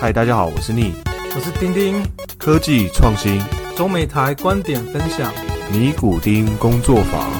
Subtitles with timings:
[0.00, 0.94] 嗨，大家好，我是逆
[1.36, 2.02] 我是丁丁，
[2.38, 3.38] 科技创新
[3.76, 5.30] 中美台观点分享。
[5.70, 7.30] 尼古丁工作坊。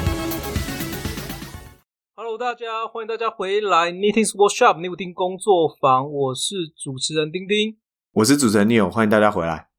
[2.13, 7.79] Hello，大家欢迎大家回来 Knitting Workshop 尼古丁工作坊，我是主持人丁丁。
[8.11, 9.69] 我是主持人 Neil，欢迎大家回来。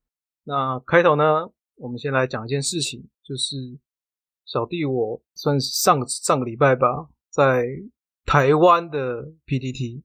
[0.43, 3.79] 那开头呢，我们先来讲一件事情，就是
[4.45, 7.65] 小弟我算是上个上个礼拜吧，在
[8.27, 10.03] 台湾的 PTT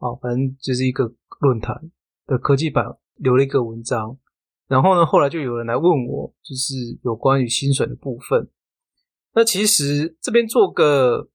[0.00, 1.90] 啊，反正就是一个论坛
[2.26, 4.18] 的科技版留了一个文章，
[4.66, 8.50] 然后呢，后来就有人来问我，就是有关于薪水的部分。
[9.32, 11.30] 那其实这边做个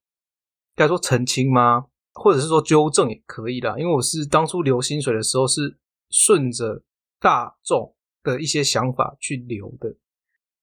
[0.74, 1.86] 该说澄清吗？
[2.12, 5.78] 或者是说纠正也可以啦，因为我是当初留薪水的时候是
[6.08, 6.82] 顺着
[7.20, 9.94] 大众的一些想法去留的，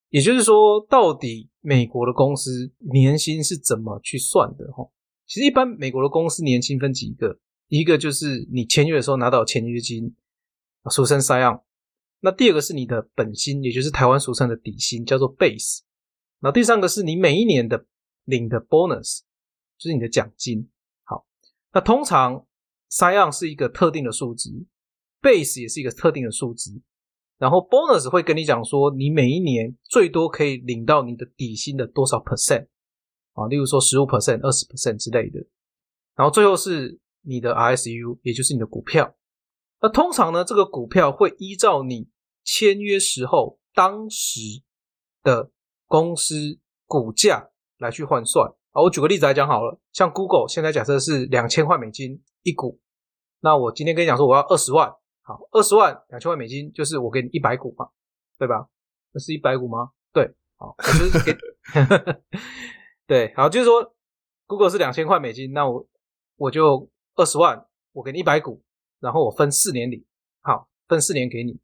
[0.10, 4.66] 也就是说，到底美国的公司年薪是怎么去算的？
[4.72, 4.90] 哈，
[5.28, 7.40] 其实一般美国的公司年薪分几个，
[7.80, 10.14] 一个就是你签约的时候拿到签约金，
[10.92, 11.62] 俗称 sign on。
[12.20, 15.80] 那第二个是你的本薪，也就是台湾俗称的底薪，叫做 base。
[16.40, 17.86] 那第三个是你每一年的
[18.26, 19.22] 领的 bonus，
[19.78, 20.70] 就是你的奖金。
[21.04, 21.26] 好，
[21.74, 22.46] 那通常
[22.92, 24.52] sign on 是一个特定的数值
[25.20, 26.80] ，base 也是一个特定的数值，
[27.40, 32.68] 然后 bonus 会跟你讲说你每一年最多可以领到你的底薪的多少 percent
[33.34, 35.40] 啊，例如说十五 percent、二十 percent 之类的。
[36.16, 39.16] 然后最后是你的 RSU，也就是你的股票。
[39.82, 42.10] 那通常呢，这个股票会依照你
[42.44, 44.40] 签约时候当时
[45.24, 45.52] 的
[45.88, 48.82] 公司股价来去换算啊。
[48.82, 52.80] 我举个例子来讲好了，像 Google 现在假设是两千块美金一股，
[53.42, 54.90] 那我今天跟你讲说我要二十万，
[55.22, 57.90] 好，二十万两千万美金就是我给你一百股嘛，
[58.38, 58.70] 对吧？
[59.12, 59.92] 那是一百股吗？
[60.14, 61.38] 对，好，我就是给
[63.06, 63.94] 对，好，就是说
[64.48, 65.86] Google 是两千块美金，那我
[66.38, 68.64] 我就二十万，我给你一百股，
[69.00, 70.04] 然后我分四年领，
[70.42, 71.60] 好，分四年给你。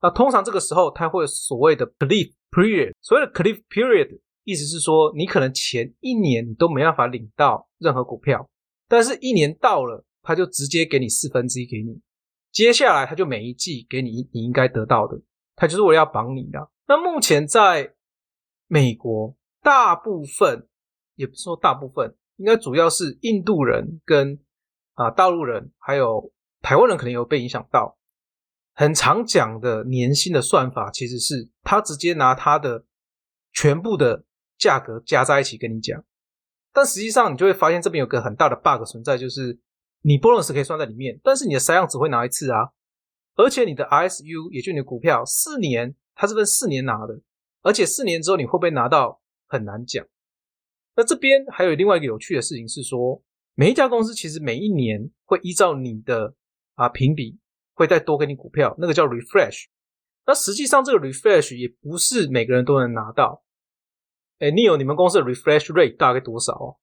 [0.00, 8.48] 那通常这个时候它会所谓的 cliff period，所谓的 cliff period 意思是说，你可能前一年你都没办法领到任何股票，
[8.88, 12.00] 但是一年到了，它就直接给你四分之一给你，
[12.52, 15.20] 接下来它就每一季给你你应该得到的，
[15.56, 16.70] 它就是为了要绑你的。
[16.86, 17.94] 那目前在
[18.66, 20.68] 美国，大部分
[21.14, 24.38] 也不是说大部分，应该主要是印度人跟
[24.94, 26.32] 啊大陆人，还有
[26.62, 27.98] 台湾人可能有被影响到。
[28.76, 32.84] 很常讲的年薪的算法，其实是他直接拿他的
[33.52, 34.24] 全部的
[34.58, 36.04] 价格加在一起跟你讲，
[36.72, 39.60] 但实际上你就会发现这边有个很大的 bug 存在，就是
[40.02, 42.70] 你 bonus 可以算在里面，但是你的三样只会拿一次啊，
[43.36, 47.20] 而且你的 ISU，也就你的股票四年它是分四年拿的，
[47.62, 50.04] 而且四年之后你会不会拿到很难讲。
[50.96, 53.22] 那这边还有另外一个有趣的事情是说，
[53.54, 56.34] 每一家公司其实每一年会依照你的
[56.74, 57.38] 啊评比。
[57.76, 59.64] 会再多给你股票，那个叫 refresh。
[60.28, 63.42] 那实际上这个 refresh 也不是每个人都能拿到。
[64.38, 66.76] 哎，Neil，你们公司的 refresh rate 大概多少哦？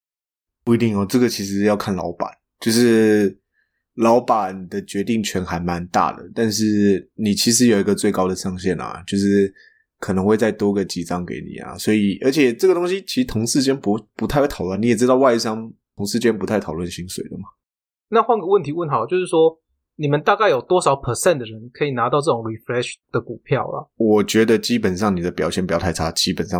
[0.65, 2.29] 不一定哦，这个其实要看老板，
[2.59, 3.39] 就是
[3.93, 6.29] 老板的决定权还蛮大的。
[6.35, 9.55] 但是你其实有一个最高的上限啊，就是
[9.97, 11.77] 可能会再多个几张给你啊。
[11.77, 14.81] 所以，而且这个东西其实同事间不不太会讨论。
[14.81, 15.71] 你也知道，外商
[16.01, 17.43] 同事间不太讨论薪水的嘛。
[18.09, 19.59] 那换个问题问好，就是说。
[19.97, 23.85] 你们大概有多少 percent 的人可以拿到这种 refresh 的股票啊？
[23.97, 26.59] 我觉得基本上你的表现不要太差，基本上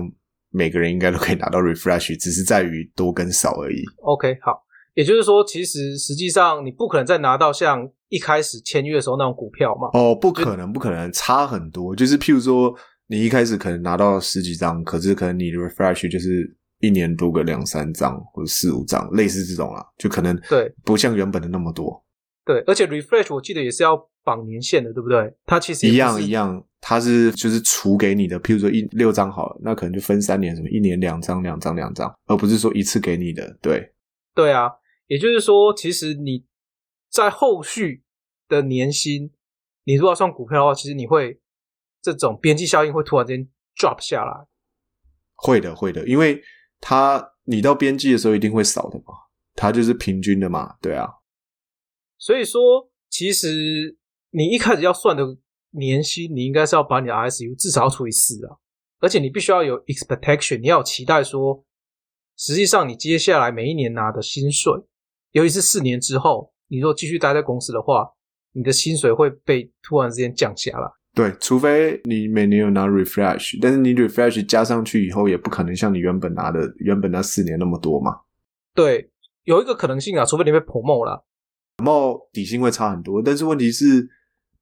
[0.52, 3.82] 每个人应该都可以拿到 refresh，只是在于多跟少而已。
[4.04, 4.62] OK，好，
[4.94, 9.90] 也就是说，其实实际上你不可能再拿到像一开始签约的时候那种股票嘛？
[10.00, 11.96] 哦，不可能，不可能，差很多。
[11.96, 12.72] 就是譬如说，
[13.08, 22.04] 你一开始可能拿到十几张，可是可能你的 refresh 就是一年多个两三张或者四五张，类似这种啦，就可能对不像原本的那么多。
[22.44, 25.34] 对，而且 refresh 我记得也是要绑年限的，对不对？
[25.46, 33.58] 它其实一样一样，它是就是除给你的，譬如说一六张好了，那可能就分三年，什么一年两张、两张、两张，而不是说一次给你的。
[33.62, 33.94] 对，
[34.34, 34.72] 对啊，
[35.08, 36.46] 也就是说，其实你
[37.12, 38.04] 在后续
[38.48, 39.32] 的年薪，
[39.84, 41.40] 你如果要算股票的话，其实你会
[42.02, 44.48] 这种边际效应会突然间 drop 下来。
[45.36, 46.42] 会的，会的，因为
[46.82, 49.14] 他你到边际的时候一定会少的嘛，
[49.56, 51.08] 他就是平均的嘛，对啊。
[52.18, 53.98] 所以说，其实
[54.32, 55.24] 你一开始要算的
[55.72, 58.58] 年薪，你应该是要把你的 ISU 至少要除以四啊，
[59.00, 61.64] 而且你必须要有 expectation，你要期待说，
[62.36, 64.74] 实际上你接下来每一年拿的薪水，
[65.32, 68.12] 尤其是四年之后，你若继续待在公司的话，
[68.54, 70.88] 你的薪水会被突然之间降下来。
[71.14, 78.22] 对，除非你每年有拿 refresh，但是你 refresh 加上去以后，也不可能像你原本拿的原本那四年那么多嘛。
[78.74, 79.12] 对，
[79.44, 81.26] 有一个可能性啊，除非你被 promote 了。
[81.78, 84.08] 然后底薪会差很多，但是问题是，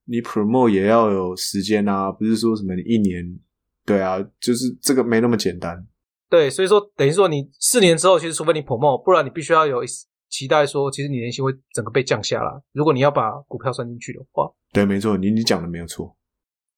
[0.06, 3.38] 你 promote 也要有时间啊，不是说什么你一年，
[3.86, 5.86] 对啊，就是这个没那么简单。
[6.28, 9.82] 对，所以说等于说你四年之后，其实除非你 promote，不然你必须要有
[10.28, 12.50] 期待说，其实你年薪会整个被降下来。
[12.72, 16.16] 如果你要把股票算进去的话，对，没错，你你讲的没有错。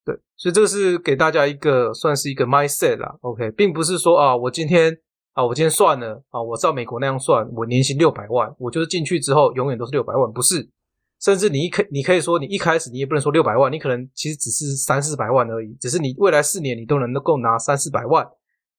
[0.04, 4.96] 对，所以这个是给大家一个算是一个 mindset 啦，OK，并不是说啊，我今天
[5.32, 10.69] 啊，我今天算了啊，我照美国那样算，我年薪六百万，我就是进去之后永远都是六百万，不是。
[11.20, 18.26] 甚至你一开，你可以说你一开始你也不能说六百万，你可能其实只是三四百万而已，只是你未来四年你都能够拿三四百万。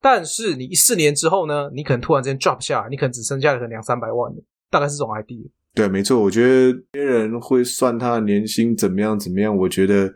[0.01, 1.69] 但是你一四年之后呢？
[1.73, 4.29] 你可能突然之间 drop 下来，你可能只剩下可能两三百万，
[4.69, 5.49] 大概是这种 idea。
[5.73, 6.19] 对，没错。
[6.19, 9.55] 我觉得别人会算他的年薪怎么样怎么样。
[9.55, 10.13] 我觉得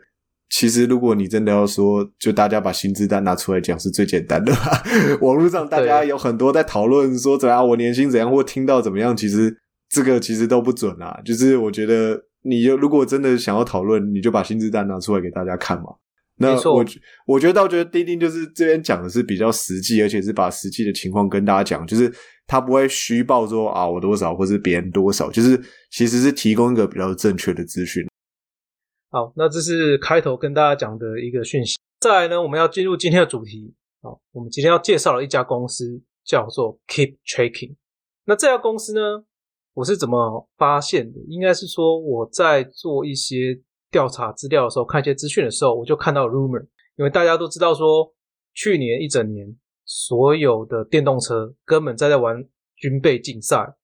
[0.50, 4.52] 其实如果你真的要说，就大家把薪资单拿出来讲是最简单的。
[5.20, 9.54] 网络上大家有很多在讨论说怎样我年薪怎样，或听到怎么样，其实
[9.90, 11.20] 这个其实都不准啊。
[11.24, 15.84] 就是我觉得你如果真的想要讨论，你就把薪资单拿出来给大家看嘛。
[16.40, 16.84] 那我
[17.26, 22.10] 我觉得倒觉得钉钉就是这边讲的是比较实际，而且是把实际的情况跟大家讲，就是
[22.46, 25.60] 他不会虚报说啊我多少，或是别人多少，就是
[25.90, 28.06] 其实是提供一个比较正确的资讯。
[29.10, 31.78] 好，那这是开头跟大家讲的一个讯息。
[32.00, 33.74] 再来呢，我们要进入今天的主题。
[34.02, 37.76] 好，我们今天要介绍了一家公司，叫做 Keep Tracking。
[38.24, 39.24] 那这家公司呢，
[39.74, 41.18] 我是怎么发现的？
[41.28, 43.62] 应该是说我在做一些。
[43.90, 46.60] 调查资料的时候，看一些资讯的时候，我就看到 rumor，
[46.96, 48.14] 因为大家都知道说，
[48.52, 49.56] 去年一整年
[49.86, 52.46] 所有的电动车根本在在玩
[52.76, 53.76] 军备竞赛，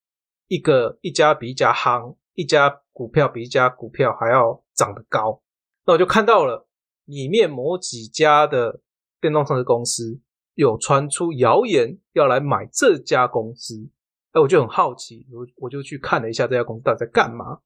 [0.48, 5.42] 一个一家比一家夯，一家股票比一家股票还要涨得高。
[5.86, 6.66] 那我就看到了
[7.04, 8.80] 里面某几家的
[9.20, 10.20] 电动车公司
[10.54, 13.88] 有传出谣言要来买这家公司，
[14.32, 17.58] 哎，我就很好奇，我我就去看了一下这家公司到底在干嘛。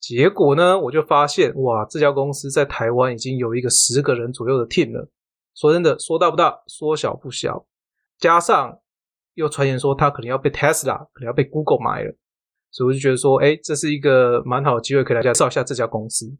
[0.00, 5.10] 结果呢，我就发现哇，这家公司在台湾已经有一个十个人左右的 team 了。
[5.54, 7.66] 说真的，说大不大，说小不小。
[8.16, 8.78] 加上
[9.34, 12.14] 又传言说他可能要被 Tesla，可能要被 Google 买了，
[12.70, 16.32] 所以我就觉得说，哎，这是一个蛮好的机会，可以来介绍一下这家公司。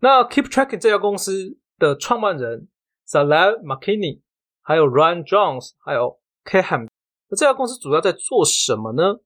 [0.00, 2.68] 那 Keep Tracking 这家公司的创办人
[3.06, 4.20] Saleh McKinney，
[4.62, 6.88] 还有 Ryan Jones，还有 Kaham，
[7.28, 9.20] 那这家公司主要在做什么呢？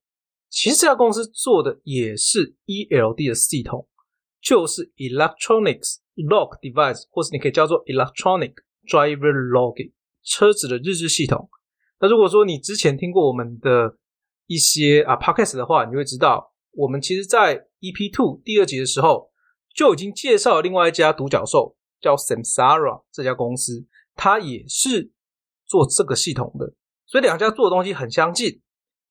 [0.49, 3.89] 其实这家公司做的也是 ELD 的系统，
[4.41, 8.55] 就是 Electronics Log Device，或是你可以叫做 Electronic
[8.87, 9.93] Driver Logging，
[10.23, 11.49] 车子的日志系统。
[12.01, 13.97] 那如果说你之前听过我们的
[14.47, 19.32] 一些啊 Podcast 的话，你会知道，我们其实在 EP Two 第二集的时候
[19.75, 25.11] 就已经介绍了另外一家独角兽，叫 Samsara 这家公司，它也是
[25.67, 26.75] 做这个系统的，
[27.07, 28.61] 所以两家做的东西很相近。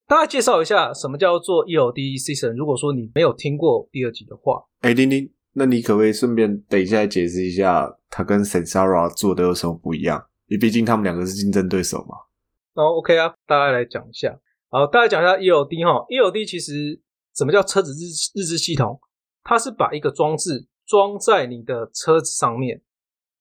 [0.08, 2.54] 大概介绍一下什么叫做 ELD System。
[2.56, 10.28] 如果说你没有听过第二集的话，哎，丁丁，那你可不可以顺便等一下解释一下，它跟 Samsara 做的有什么不一样？
[10.48, 12.18] 因为毕竟他们两个是竞争对手嘛。
[12.74, 14.38] 哦，OK 啊，大概来讲一下。
[14.70, 16.06] 好，大概讲一下 ELD 哈。
[16.10, 17.02] ELD 其实
[17.34, 19.00] 什么叫车子日日志系统？
[19.44, 22.82] 它是把一个装置装在你的车子上面，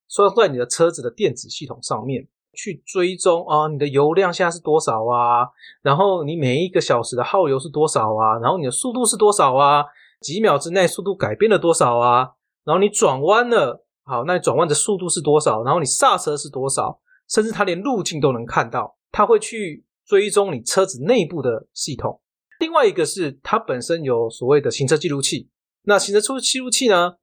[0.08, 2.28] 装在你的车子的电子系统上面。
[2.52, 5.46] 去追踪啊，你的油量现在是多少啊？
[5.82, 8.40] 然后你每一个小时的耗油是多少啊？
[8.40, 9.84] 然后你的速度是多少啊？
[10.20, 12.32] 几秒之内速度改变了多少啊？
[12.64, 15.62] 然后你转弯了，好，那你转弯的速度是多少？
[15.62, 17.00] 然后你刹车是多少？
[17.28, 22.20] 甚至它连路径都能看到，它会去追踪你车子内部的系统。
[22.58, 25.48] 另外一个是它本身有所谓的行车记录器，
[25.82, 27.16] 那行车记录器呢，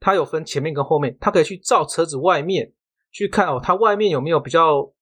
[0.00, 2.72] 它有分前面跟后面，它可以去照车子外面。
[3.16, 4.92] 去看哦，它外面有没有比较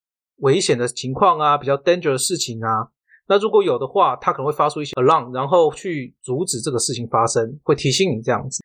[0.41, 2.89] 危险的情况啊，比较 danger 的事情啊？
[3.25, 8.63] 那如果有的话，它可能会发出一些 alarm，然后去阻止这个事情发生，会提醒你这样子。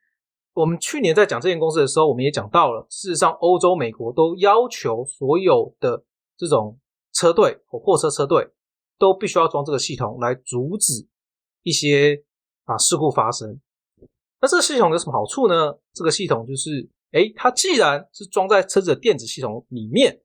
[0.52, 6.04] 我们去年在讲这间公司的时候，我们也讲到了，事实上，欧洲、美国都要求所有的
[6.36, 6.78] 这种
[7.14, 8.50] 车队或货车车队
[8.98, 11.08] 都必须要装这个系统来阻止
[11.62, 12.22] 一些
[12.64, 13.58] 啊事故发生。
[14.40, 15.78] 那这个系统有什么好处呢？
[15.92, 16.90] 这个系统就是。
[17.10, 20.20] 哎，它既然是装在车子的电子系统里面，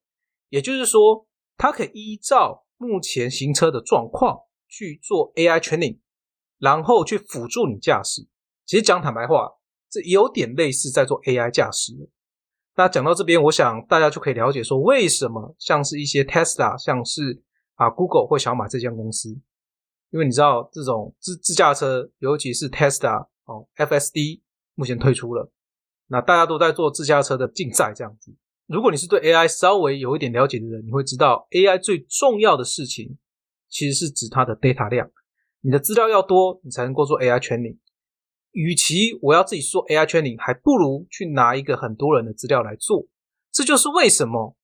[0.50, 6.00] 也就是说，它可以依照目前行车的状况去做 AI training，
[6.60, 8.27] 然后去辅助你驾驶。
[8.65, 9.50] 其实讲坦白话，
[9.89, 11.93] 这有点类似在做 AI 驾驶。
[12.75, 17.41] 那讲到这边，我想大家就可以了解说，为什么像是一些 Tesla，像是
[17.75, 19.29] 啊 Google 会想要买这间公司，
[20.10, 24.41] 因为你知道这种自自驾车，尤其是 Tesla 哦，FSD
[24.75, 25.51] 目前退出了。
[26.07, 28.35] 那大家都在做自驾车的竞赛，这样子。
[28.67, 33.17] 如果你是对 AI 稍微有一点了解的人，你会知道 AI 最重要的事情
[33.69, 35.09] 其实是指它的 data 量。
[35.62, 37.77] 你的资料要多，你才能够做 AI training。
[38.51, 43.07] 与其我要自己做 AI training，还不如去拿一个很多人的资料来做。
[43.51, 44.55] 这就是为什么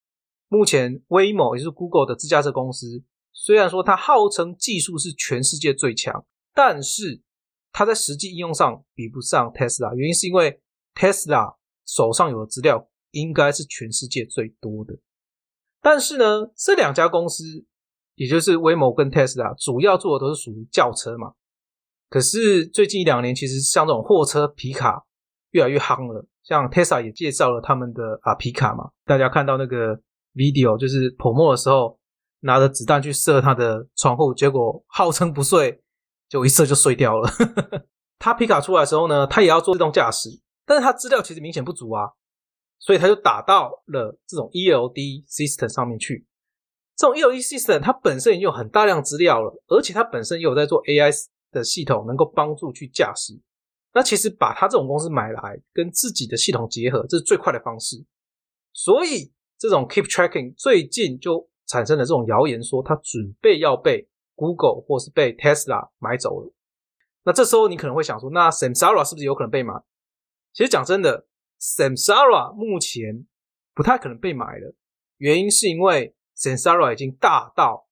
[0.47, 7.21] 目前 Waymo 也就是 Google 的自驾车公司，虽然说它号称技术是全世界最强，但是
[7.71, 9.93] 它在实际应用上比不上 Tesla。
[9.95, 10.61] 原因是因为
[10.95, 14.97] Tesla 手上有的资料应该是全世界最多的。
[15.81, 17.43] 但是呢，这两家公司，
[18.15, 21.33] 也就是威某跟 Tesla，主要做的都是属于轿车嘛。
[22.09, 25.05] 可是最近一两年，其实像这种货车皮卡
[25.51, 26.27] 越来越夯了。
[26.43, 29.95] 像 Tesla 也介绍了他们的啊皮卡嘛，大家看到那个
[30.33, 31.99] video，就是泼墨的时候
[32.39, 35.79] 拿着子弹去射他的窗户，结果号称不碎，
[36.29, 37.29] 就一射就碎掉了。
[38.17, 40.29] 他皮卡出来的时候呢，他也要做自动驾驶，
[40.65, 42.11] 但是他资料其实明显不足啊，
[42.77, 46.25] 所以他就打到了这种 ELD system 上面去。
[46.95, 51.11] 这种 ELD system 它本身已经有很大量资料了，而且它本身也有在做 AI。
[51.51, 53.33] 的系统能够帮助去驾驶，
[53.95, 58.05] 那其实把它这种公司买来跟自己的系统结合，这是最快的方式。
[58.71, 64.07] 所以这种 Keep Tracking 最近就产生了这种谣言，说他准备要被
[64.39, 66.53] Google 或是被 Tesla 买走了。
[67.23, 69.73] 那这时候你可能会想说，那 Samsara 是不是有可能被买？
[70.53, 71.27] 其实讲真的
[71.59, 73.27] ，Samsara 目前
[73.75, 74.73] 不太可能被买了，
[75.17, 77.89] 原因是因为 Samsara 已经大到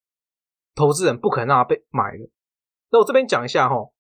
[0.74, 2.30] 投资人不可能让它被买了。
[2.89, 3.92] 那我这边讲一下哈，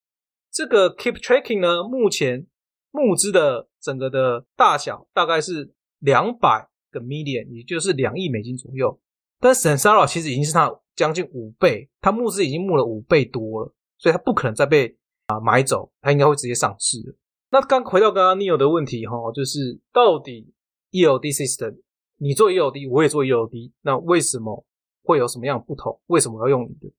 [0.49, 2.47] 这个 Keep Tracking 呢，目前
[2.91, 8.99] 募资的整个的大小大概是两百个 million，也就是两亿美金左右。
[9.39, 17.17] 但 Samsara 其实已经是它将近五倍，它募资已经募了五倍多了，所以它不可能再被啊买走，它应该会直接上市。
[17.49, 20.53] 那刚回到刚刚 Neil 的问题哈，就是到底
[20.91, 21.81] ELD system，
[22.17, 24.65] 你做 ELD，我也做 ELD，那为什么
[25.03, 26.01] 会有什么样不同？
[26.07, 26.91] 为什么要用你的？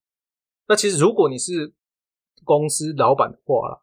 [0.67, 1.75] 那其实如果你是
[2.45, 3.83] 公司老板的话，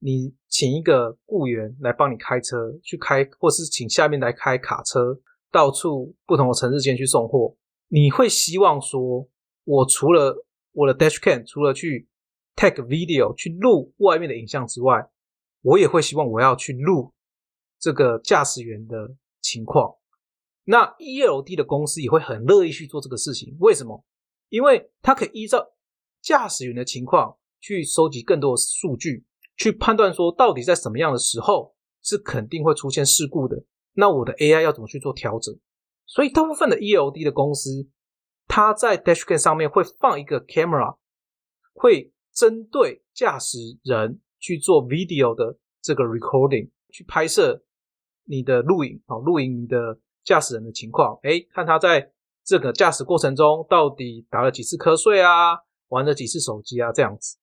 [0.00, 7.56] 你请一个雇员来帮你开车去开，或是请下面来开卡车，到处不同的城市间去送货。
[7.88, 9.28] 你会希望说，
[9.64, 12.08] 我除了我的 dashcam，除了去
[12.54, 15.08] take video 去录外面的影像之外，
[15.62, 17.12] 我也会希望我要去录
[17.78, 19.94] 这个驾驶员的情况。
[20.64, 23.56] 那 ELD 的公司也会很乐意去做这个事情。
[23.60, 24.04] 为什么？
[24.48, 25.66] 因为它可以依照
[26.20, 27.36] 驾驶员的情况。
[27.60, 29.24] 去收集更多的数据，
[29.56, 31.74] 去判断说到底在什么样的时候
[32.04, 33.64] 是肯定会出现事故的。
[33.98, 35.52] 那我的 AI 要怎么去做调整？
[36.06, 37.88] 所以大部分的 ELD 的公司，
[38.46, 40.98] 它在 Dashcam 上面会放一个 camera，
[41.74, 47.64] 会针对驾驶人去做 video 的这个 recording，去拍摄
[48.22, 51.18] 你的录影啊，录影你的驾驶人的情况。
[51.24, 52.12] 哎，看他在
[52.44, 57.36] 这个驾驶过程中到底打了几次瞌睡啊，玩了几次手机啊，这样子。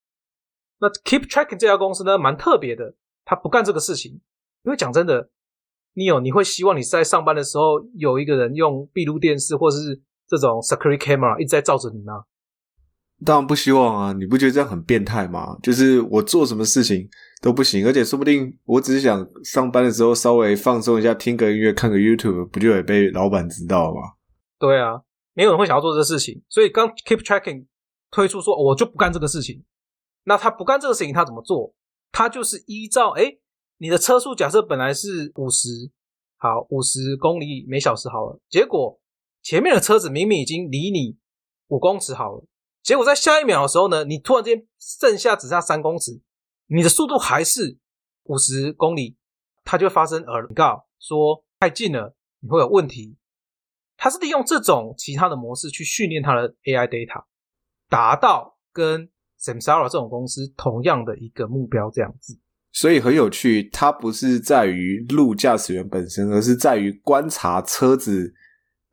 [0.80, 2.96] 那 Keep Tracking 这家公司呢，蛮特别的，
[3.26, 4.22] 他不干这个事情。
[4.64, 5.30] 因为讲真的，
[5.96, 12.26] 你有你会希望你在上班的时候有一个人用闭路电视或者是这种 Security Camera 一直在照着你吗？
[13.26, 14.12] 当然不希望啊！
[14.12, 15.58] 你不觉得这样很变态吗？
[15.64, 17.08] 就是我做什么事情
[17.42, 24.02] 都不行，而且说不定我只是想上班的时候稍微放松一下，听个音乐，看个 YouTube，不就也被老板知道吗？
[24.60, 25.02] 对啊，
[25.34, 26.44] 没有人会想要做这个事情。
[26.50, 27.68] 所以刚 Keep Tracking
[28.12, 29.64] 推出说，我就不干这个事情。
[30.26, 31.74] 那他不干这个事情，他怎么做？
[32.12, 33.38] 他就是依照哎，
[33.78, 35.92] 你的车速假设本来是五十，
[36.38, 38.40] 好，五十公里每小时好了。
[38.50, 39.00] 结果
[39.42, 41.18] 前面的车子明明已经离你
[41.68, 42.46] 五公尺好了，
[42.82, 46.22] 结果在下一秒的时候呢，你突然间剩下只差三公尺，
[46.68, 47.78] 你的速度还是
[48.24, 49.18] 五十公里，
[49.64, 53.18] 它就会发生耳告说太近了，你会有问题。
[53.98, 57.24] 它是利用这种其他的模式去训练它的 AI data，
[57.90, 62.38] 达到跟 Samsara 这种公司同样的一个目标，这样子，
[62.76, 63.64] 所以很有趣。
[63.72, 68.34] 它不是在于路驾驶员本身，而是在于观察车子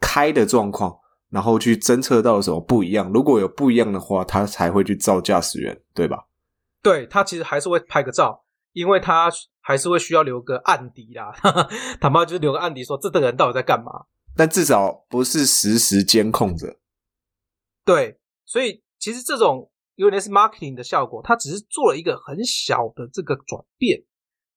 [0.01, 0.97] 开的状况，
[1.31, 3.12] 然后去侦测到什么不一样。
[3.12, 6.29] 如果有不一样的话，它才会去照驾驶员，对吧？
[6.81, 9.29] 对，他其实还是会拍个照，因为他
[9.61, 11.33] 还是会需要留个案底啦。
[12.01, 13.91] 坦白就是留个案底，说这个人到底在干嘛。
[14.37, 16.77] 但至少不是实时监控着。
[17.85, 19.72] 对，所以其实这种。
[19.95, 24.05] 因为那是 marketing 的效果，它只是做了一个很小的这个转变。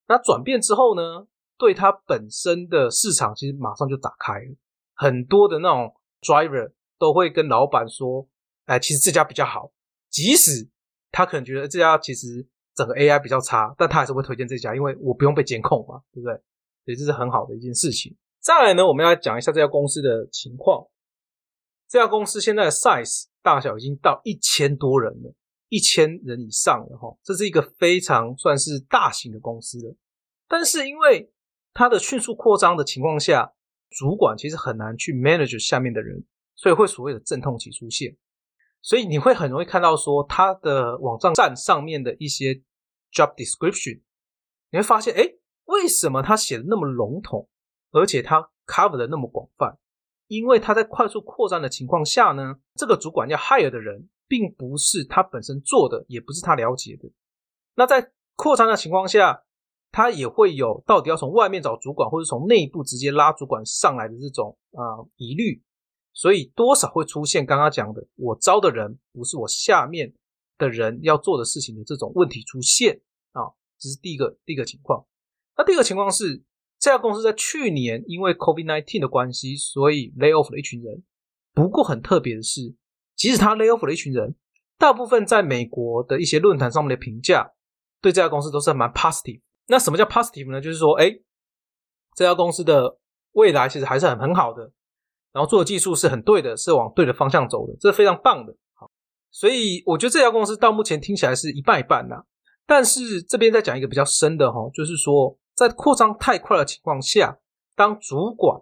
[0.08, 1.28] 那转变之后呢，
[1.58, 4.56] 对它本身的市场其实马上就打开了。
[4.94, 8.28] 很多的那种 driver 都会跟老板说
[8.66, 9.72] ：“哎，其实这家比较好。”
[10.10, 10.70] 即使
[11.12, 16.34] 他可能觉得这家其实整个 AI 比较差，但他还是会推荐这家，因为我不用被监控嘛，对不对？
[16.86, 18.16] 所以这是很好的一件事情。
[18.40, 20.88] 再来呢，我们要讲一下这家公司的情况。
[21.90, 23.26] 这家公司现在的 size。
[23.46, 25.32] 大小已经到一千多人了，
[25.70, 29.96] 一千人以上了哈，这是一个非常算是大型的公司了。
[30.48, 31.32] 但是因为
[31.72, 33.54] 它的迅速扩张的情况下，
[33.92, 36.26] 主管其实很难去 manage 下面的人，
[36.56, 38.18] 所以会所谓的阵痛期出现。
[38.82, 42.56] 所以你会很容易看到说，它的网站上面的一些
[43.14, 44.02] job description，
[44.72, 45.24] 你会发现，哎，
[45.66, 47.48] 为什么他写的那么笼统，
[47.92, 49.78] 而且他 cover 的那么广泛？
[50.28, 57.12] 因为他在快速扩张的情况下呢，这个主管要 hire 的人，并不是他本身做的，也不是他了解的。
[57.76, 59.44] 那在扩张的情况下，
[59.92, 65.62] 他也会有到底要从外面找主管，或者从内部直接拉主管上来的这种啊疑虑，
[66.14, 70.14] 所以多少会出现刚刚讲的，我招的人不是我下面
[70.58, 73.00] 的人要做的事情的这种问题出现
[73.34, 75.06] 啊，这是第一个第一个情况。
[75.56, 76.44] 那第二个情况是。
[76.86, 81.02] 这家公司在去年因为 COVID-19 的关系，所以 lay off 了一群人。
[81.52, 82.76] 不过很特别的是，
[83.16, 84.36] 即使他 lay off 了一群人，
[84.78, 87.54] 大部分在美国的一些论坛上面的评价
[88.02, 89.42] 对这家公司都是蛮 positive。
[89.66, 90.62] 那什么叫 positive 呢？
[90.62, 91.10] 就是说，哎，
[92.16, 93.00] 这家公司的
[93.32, 94.72] 未来其实还是很很好的，
[95.34, 98.56] 然后做的技术是很对的，是往对的方向走的，这是非常棒的。
[98.76, 98.92] 好，
[99.32, 102.18] 所以我觉得这家公司到目前听起来是一半一半呐。
[102.68, 105.36] 但是这边再讲一个比较深的哈，就是说。
[105.56, 107.40] 在扩张太快的情况下，
[107.76, 108.62] 当主管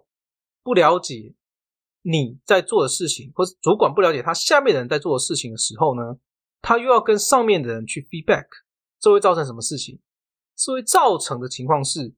[0.62, 1.34] 不了解
[2.02, 6.18] 你在做的事情，或者主管不了解他下面的人在做的事情的时候呢，
[6.62, 8.46] 他又要跟上面的人去 feedback，
[9.00, 10.00] 这会造成什么事情？
[10.56, 12.14] 这会造成的情况是，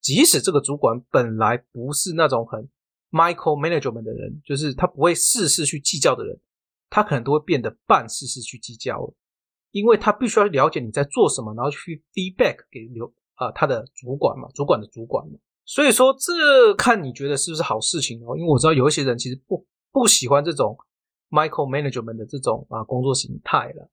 [0.00, 2.68] 即使这个主管本来不是那种很
[3.10, 6.40] micro management 的人，就是他不会事事去计较的人，
[6.88, 9.12] 他可能都会变得半事事去计较了，
[9.72, 13.12] 因为他必须要了解你在做什么，然后去 feedback 给留。
[13.40, 18.36] 啊，他的主管嘛，主管的主管嘛，所以说这看你觉得是不是好事情哦？
[18.36, 20.76] 因为我知道有一些人其实不不喜欢这种
[21.30, 23.90] micro management 的这种啊工作形态了。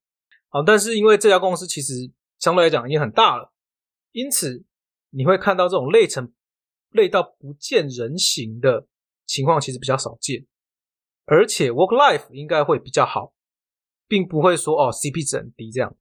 [0.50, 1.94] 好，但是因为这家公司其实
[2.39, 3.54] 相对来讲已经很大了，
[4.12, 4.66] 因此
[5.12, 6.34] 你会看到这种累成
[6.89, 8.86] 累到不见人形的
[9.25, 10.45] 情况其实比较少见，
[11.24, 13.32] 而且 work life 应该会比较好，
[14.10, 15.95] 并不会说哦 CP 值很低这样。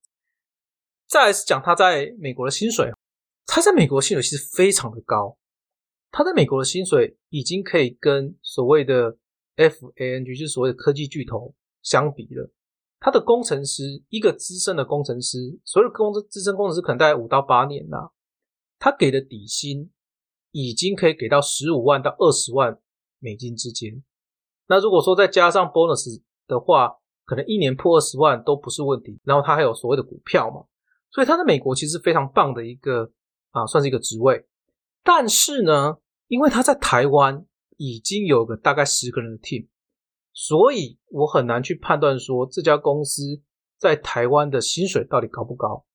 [1.07, 2.91] 再来是讲他在美国的薪水。
[3.47, 5.39] 他在美国薪水其实非常的高，
[6.11, 9.17] 他在美国的薪水已经可以跟所谓的
[9.57, 12.51] FANG，就是所谓的科技巨头相比了。
[12.99, 18.11] 他的工程师，一个资深的工程师，所有工资资深工程师可能大概五到八年呐，
[18.79, 19.93] 他给的底薪
[20.51, 22.79] 已经可以给到十五万到二十万
[23.21, 24.03] 美金之间。
[24.67, 29.21] 那如果说再加上 bonus 的话，可能一年破二十万都不是问题。
[29.23, 30.65] 然后他还有所谓的股票嘛，
[31.13, 33.13] 所以他在美国其实非常棒的一个。
[33.57, 34.47] 啊，算是一个职位，
[35.03, 35.97] 但是呢，
[36.29, 37.47] 因为他在台湾
[37.79, 39.67] 已经有个大概十个人的 team，
[40.35, 43.41] 所以我很难去判断说这家公司
[43.79, 45.87] 在台湾的薪水到底高不高。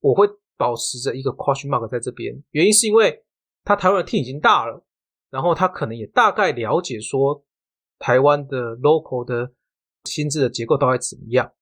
[0.00, 3.24] 我会保持着一个 question mark 在这边，原因是因为
[3.64, 4.84] 他台湾的 team 已经大了，
[5.28, 7.44] 然后他可能也大概了解说
[7.98, 9.52] 台湾的 local 的
[10.04, 11.52] 薪资的结构到底怎么样，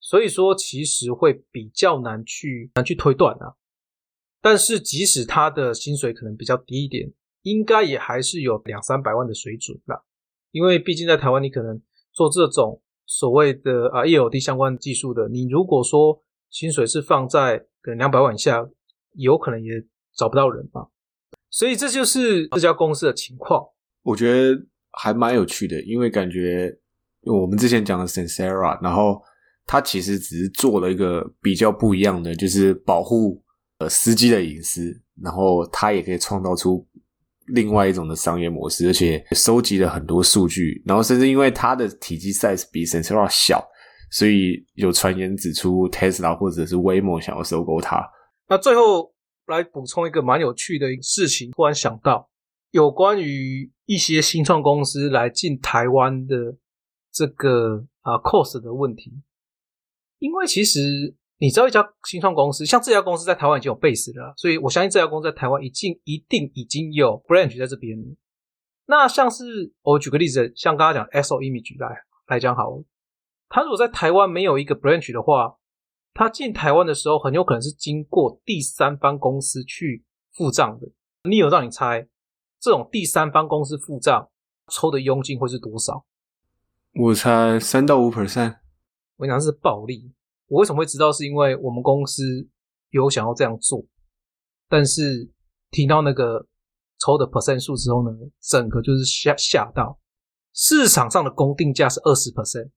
[0.00, 3.54] 所以说其实会比较难去难去推断啊。
[4.42, 10.02] 但是，即使他的薪水可能比较低一点，应该也还是有两三百万的水准啦。
[10.50, 11.78] 因为毕竟在台湾，你可能
[12.10, 18.66] 做这种所谓的啊 ELD 相关技术的，你如果说薪水是放在可能两百万以下，
[19.12, 19.72] 有可能也
[20.16, 20.86] 找不到人嘛。
[21.50, 23.62] 所以这就是这家公司的情况。
[24.02, 26.74] 我觉得还蛮有趣的，因为感觉
[27.24, 29.20] 我们之前讲的 Sensera，然后
[29.66, 33.42] 他其实只是做了一个比较不一样的，就是保护。
[33.80, 36.86] 呃，司机的隐私，然后他也可以创造出
[37.46, 43.66] 另外一种的商业模式，而且收集了很多数据，然后甚至因为它的体积 size 比 sensor 小，
[44.10, 48.06] 所以有传言指出 Tesla 或者是 Waymo 想要收购它。
[48.48, 49.14] 那最后
[49.46, 52.28] 来补充一个蛮有趣的事情，突然想到
[52.72, 56.54] 有关于一些新创公司来进台湾的
[57.10, 59.22] 这个啊 cost 的问题，
[60.18, 61.16] 因为其实。
[61.40, 67.98] 你知道一家新创公司，像这家公司在台湾已经有 base 了，所以我相信这家公司在台湾已经一定已经有 branch 在这边。
[68.84, 72.82] 那像是我举个例子，像刚刚讲 S O Image 来来讲好，
[73.48, 75.56] 他如果在台湾没有一个 branch 的话，
[76.12, 80.88] 他进台湾的时候很有可能是经过第三方公司去付账的。
[81.24, 82.06] 你有让你猜，
[82.60, 84.28] 这种第三方公司付账
[84.70, 86.04] 抽的佣金会是多少？
[86.92, 88.58] 我猜三到五 percent。
[89.16, 90.12] 我讲是暴利。
[90.50, 91.12] 我为什么会知道？
[91.12, 92.24] 是因为我们公司
[92.90, 93.86] 有想要这样做，
[94.68, 95.30] 但是
[95.70, 96.44] 听到那个
[96.98, 98.10] 抽的 percent 数之后呢，
[98.40, 100.00] 整个就是吓吓到。
[100.52, 102.70] 市场上的公定价是二十 percent，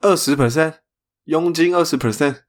[0.00, 0.80] 二十 percent，
[1.24, 2.42] 佣金二十 percent，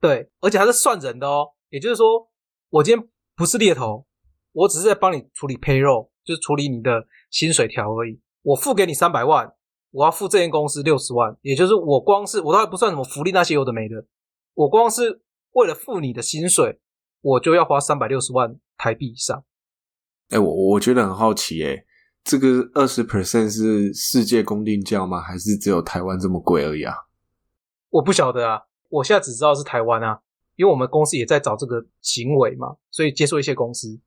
[0.00, 1.48] 对，而且还是算人的哦。
[1.70, 2.30] 也就是说，
[2.70, 4.06] 我今天不是猎头，
[4.52, 8.20] 我只是在帮你处理 payroll，就是处理你的薪水条而已。
[8.42, 9.52] 我付给你三百万，
[9.90, 14.04] 我要付这间公司六十万，也就是我光是我都还不算什么福利那些有的没的，
[14.54, 15.22] 我光是
[15.52, 16.78] 为了付你的薪水，
[17.22, 19.44] 我就要花三百六十万台币以上。
[20.28, 21.84] 哎，我我觉得很好奇，哎，
[22.22, 25.20] 这个二十 percent 是世界公定价吗？
[25.20, 26.94] 还是只有台湾这么贵而已啊？
[27.88, 30.20] 我不晓得啊，我现在只知道是台湾啊，
[30.56, 33.98] 因为我们公司也在找这个行为嘛，所以接触一些公司，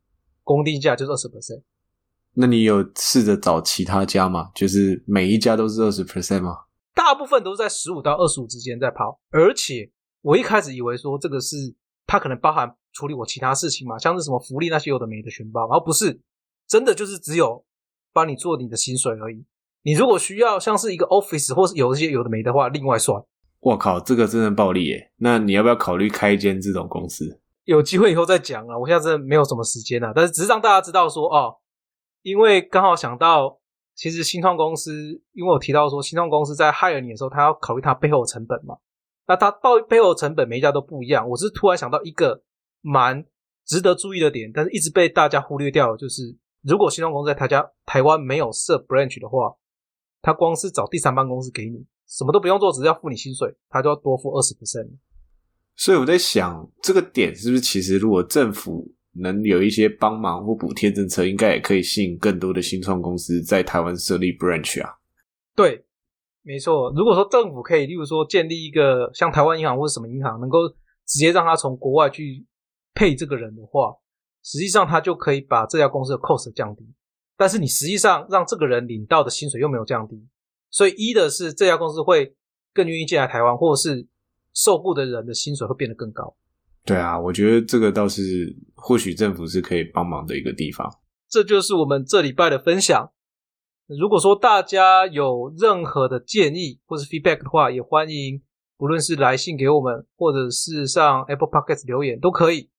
[0.44, 1.63] 公定价就是二十 percent。
[2.34, 4.52] 那你有试着找其他家吗？
[4.56, 6.56] 就是每一家都是二十 percent 吗？
[6.94, 9.89] 大部分都是在十五到二十五之间在跑，而且
[10.22, 11.58] 我一开始以为说这个是
[12.08, 16.22] 它可能包含处理我其他事情嘛，像是什么福利那些有的没的全包，然后不是
[16.67, 17.65] 真的就是只有
[18.13, 19.46] 帮你做你的薪水而已。
[19.84, 23.22] 你如果需要像是一个 office 或是有一些有的没的话，另外算。
[23.60, 25.12] 我靠，这个真的暴利耶！
[25.17, 27.41] 那你要不要考虑开一间这种公司？
[27.65, 31.56] 有机会以后再讲啊，我现在真的没有什么时间啊，但是只是让大家知道说哦。
[32.21, 33.60] 因为刚好想到，
[33.95, 38.77] 其实新创公司，因为我提到说，新创公司在 hire 你的时候，他要考虑它背后的成本嘛。
[39.27, 41.27] 那它报背后的成本每一家都不一样。
[41.27, 42.43] 我是突然想到一个
[42.81, 43.25] 蛮
[43.65, 49.55] 值得注意的点，但是一直被大家忽略掉，就是如果新创公司在他家台湾没有设 branch 的话，
[50.21, 54.89] 他光是找第三方公司给你，什么都不用做，只是要付你薪水，他就要多付二十 percent。
[55.75, 58.93] 所以我在想，这个点是不是其实如果政府。
[59.13, 64.95] 能有一些帮忙或补贴政策，应该也可以吸引更多的新创公司在台湾设立 branch 啊。
[65.56, 65.84] 对，
[66.43, 66.91] 没错。
[66.95, 70.67] 如果说政府可以，例如说建立一个像台湾银行或者什么银行，能够
[71.06, 72.45] 直接让他从国外去
[72.93, 73.95] 配这个人的话，
[74.43, 76.84] 实际上他就可以把这家公司的 cost 降低。
[77.36, 80.26] 但是你实际上让这个人领到的薪水又没有降低，
[80.69, 82.36] 所以一的是这家公司会
[82.74, 84.08] 更愿意进来台湾，或者是
[84.54, 86.36] 受雇的人的薪水会变得更高。
[86.84, 90.89] 对啊，我觉得这个倒是或许政府是可以帮忙的一个地方。
[91.30, 93.12] 这就是我们这礼拜的分享。
[93.88, 98.41] 如果说大家有任何的建议或是 feedback 的话，也欢迎
[98.78, 102.70] 不论是来信给我们，或者是上 Apple Podcast 留言都可以。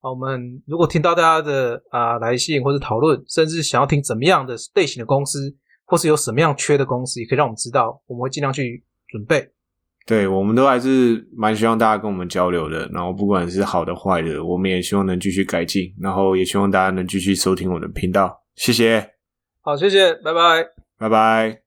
[0.00, 9.53] 好，我们如果听到大家的啊来信或者讨论，甚至想要听怎么样的类型的公司，或是有什么样缺的公司，也可以让我们知道，我们会尽量去准备。
[10.06, 19.12] 对，我们都还是蛮希望大家跟我们交流的，然后不管是好的坏的，我们也希望能继续改进，然后也希望大家能继续收听我的频道，谢谢。
[19.62, 20.66] 好，谢谢，拜拜，
[20.98, 21.63] 拜拜。